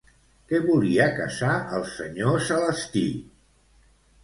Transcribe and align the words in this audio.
Què 0.53 0.61
volia 0.63 1.05
caçar 1.19 1.51
el 1.81 1.85
senyor 1.91 2.41
Celestí? 2.49 3.07